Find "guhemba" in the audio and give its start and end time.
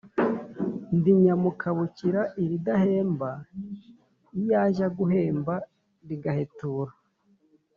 4.97-5.53